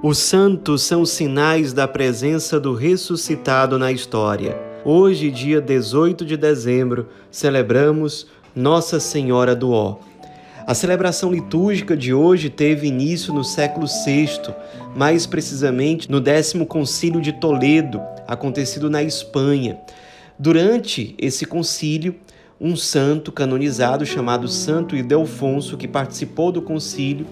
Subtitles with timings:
[0.00, 4.56] Os santos são sinais da presença do ressuscitado na história.
[4.84, 9.96] Hoje, dia 18 de dezembro, celebramos Nossa Senhora do Ó.
[10.64, 14.54] A celebração litúrgica de hoje teve início no século VI,
[14.94, 19.80] mais precisamente no décimo concílio de Toledo, acontecido na Espanha.
[20.38, 22.14] Durante esse concílio,
[22.60, 27.26] um santo canonizado chamado Santo Ildefonso, que participou do concílio,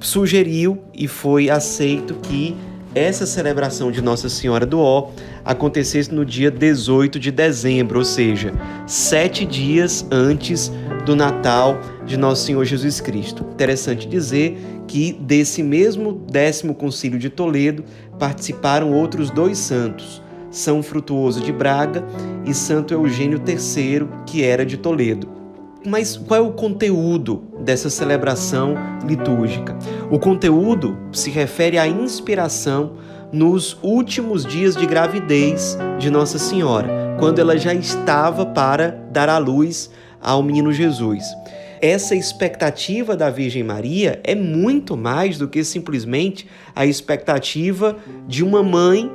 [0.00, 2.56] sugeriu e foi aceito que
[2.94, 5.10] essa celebração de Nossa Senhora do Ó
[5.44, 8.52] acontecesse no dia 18 de dezembro, ou seja,
[8.86, 10.72] sete dias antes
[11.04, 13.46] do Natal de Nosso Senhor Jesus Cristo.
[13.52, 17.84] Interessante dizer que desse mesmo décimo concílio de Toledo
[18.18, 22.04] participaram outros dois santos, São Frutuoso de Braga
[22.44, 25.37] e Santo Eugênio III, que era de Toledo.
[25.88, 28.74] Mas qual é o conteúdo dessa celebração
[29.06, 29.74] litúrgica?
[30.10, 32.92] O conteúdo se refere à inspiração
[33.32, 39.38] nos últimos dias de gravidez de Nossa Senhora, quando ela já estava para dar à
[39.38, 41.24] luz ao menino Jesus.
[41.80, 48.62] Essa expectativa da Virgem Maria é muito mais do que simplesmente a expectativa de uma
[48.62, 49.10] mãe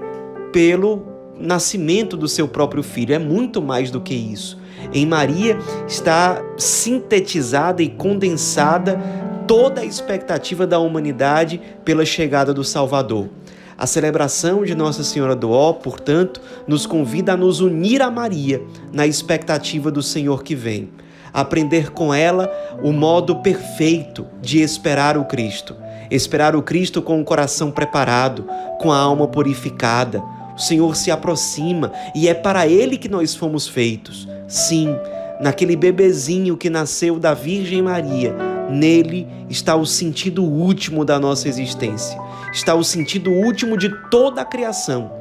[0.52, 1.06] pelo
[1.40, 4.63] nascimento do seu próprio filho, é muito mais do que isso.
[4.92, 9.00] Em Maria está sintetizada e condensada
[9.48, 13.30] toda a expectativa da humanidade pela chegada do Salvador.
[13.78, 18.62] A celebração de Nossa Senhora do Ó, portanto, nos convida a nos unir a Maria
[18.92, 20.90] na expectativa do Senhor que vem.
[21.34, 22.52] Aprender com ela
[22.84, 25.76] o modo perfeito de esperar o Cristo.
[26.12, 28.48] Esperar o Cristo com o coração preparado,
[28.80, 30.24] com a alma purificada.
[30.56, 34.28] O Senhor se aproxima e é para Ele que nós fomos feitos.
[34.48, 34.96] Sim,
[35.40, 38.36] naquele bebezinho que nasceu da Virgem Maria,
[38.70, 42.20] nele está o sentido último da nossa existência,
[42.52, 45.12] está o sentido último de toda a criação.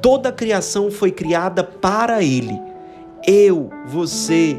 [0.00, 2.60] Toda a criação foi criada para Ele.
[3.26, 4.56] Eu, você,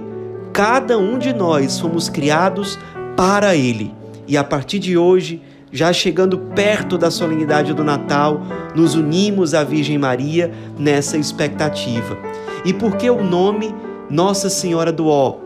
[0.52, 2.78] cada um de nós fomos criados
[3.16, 3.94] para Ele.
[4.28, 5.42] E a partir de hoje,
[5.72, 8.42] já chegando perto da solenidade do Natal,
[8.76, 12.18] nos unimos à Virgem Maria nessa expectativa.
[12.66, 13.74] E por que o nome
[14.10, 15.38] nossa Senhora do Ó.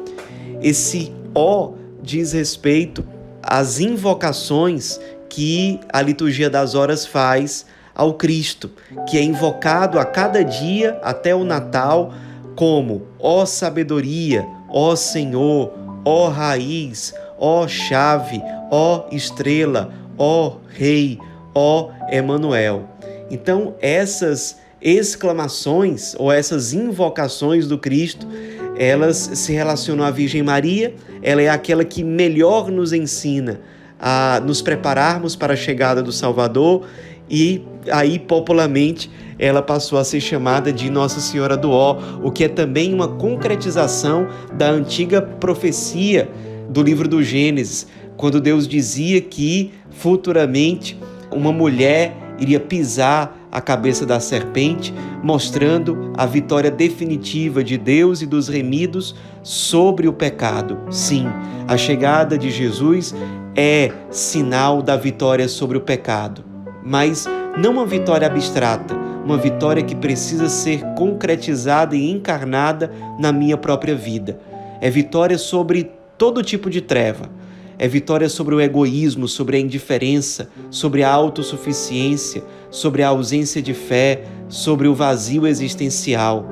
[0.62, 3.06] Esse Ó diz respeito
[3.42, 5.00] às invocações
[5.30, 8.72] que a liturgia das horas faz ao Cristo,
[9.10, 12.14] que é invocado a cada dia até o Natal
[12.56, 15.74] como ó sabedoria, ó Senhor,
[16.04, 21.18] ó raiz, ó chave, ó estrela, ó rei,
[21.56, 22.84] ó Emanuel.
[23.30, 28.28] Então essas exclamações ou essas invocações do Cristo,
[28.75, 33.62] elas se relacionam à Virgem Maria, ela é aquela que melhor nos ensina
[34.00, 36.88] a nos prepararmos para a chegada do Salvador.
[37.30, 37.62] E
[37.92, 42.48] aí popularmente ela passou a ser chamada de Nossa Senhora do Ó, o que é
[42.48, 46.30] também uma concretização da antiga profecia
[46.69, 47.88] do livro do Gênesis,
[48.18, 50.98] quando Deus dizia que futuramente
[51.31, 58.25] uma mulher iria pisar a cabeça da serpente, mostrando a vitória definitiva de Deus e
[58.25, 60.78] dos remidos sobre o pecado.
[60.89, 61.28] Sim,
[61.67, 63.13] a chegada de Jesus
[63.56, 66.44] é sinal da vitória sobre o pecado,
[66.84, 68.95] mas não uma vitória abstrata,
[69.25, 74.39] uma vitória que precisa ser concretizada e encarnada na minha própria vida.
[74.79, 77.41] É vitória sobre todo tipo de treva
[77.81, 83.74] é vitória sobre o egoísmo, sobre a indiferença, sobre a autossuficiência, sobre a ausência de
[83.74, 86.50] fé, sobre o vazio existencial.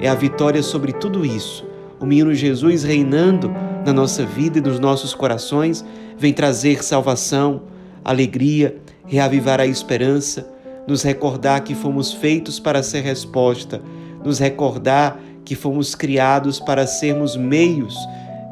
[0.00, 1.66] É a vitória sobre tudo isso.
[1.98, 3.50] O menino Jesus reinando
[3.84, 5.84] na nossa vida e nos nossos corações
[6.16, 7.62] vem trazer salvação,
[8.04, 10.48] alegria, reavivar a esperança,
[10.86, 13.80] nos recordar que fomos feitos para ser resposta,
[14.24, 17.96] nos recordar que fomos criados para sermos meios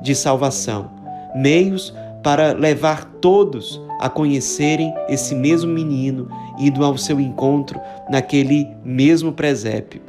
[0.02, 0.90] de salvação,
[1.34, 6.28] meios para levar todos a conhecerem esse mesmo menino,
[6.58, 10.00] indo ao seu encontro naquele mesmo presépio.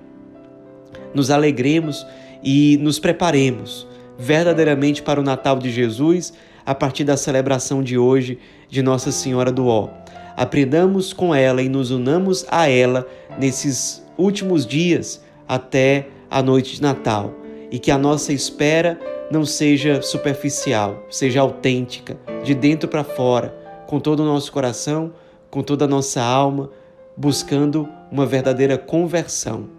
[1.14, 2.06] Nos alegremos
[2.44, 3.88] e nos preparemos
[4.18, 6.34] verdadeiramente para o Natal de Jesus
[6.66, 9.90] a partir da celebração de hoje de Nossa Senhora do Ó.
[10.38, 16.82] Aprendamos com ela e nos unamos a ela nesses últimos dias até a noite de
[16.82, 17.34] Natal
[17.70, 19.00] e que a nossa espera
[19.32, 23.56] não seja superficial, seja autêntica, de dentro para fora,
[23.88, 25.14] com todo o nosso coração,
[25.50, 26.70] com toda a nossa alma,
[27.16, 29.70] buscando uma verdadeira conversão.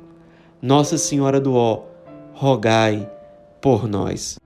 [0.61, 1.83] Nossa Senhora do Ó,
[2.33, 3.11] rogai
[3.61, 4.42] por nós.